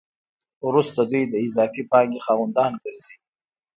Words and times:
وروسته 0.67 0.99
دوی 1.11 1.23
د 1.27 1.33
اضافي 1.45 1.83
پانګې 1.91 2.19
خاوندان 2.25 2.71
ګرځي 2.83 3.15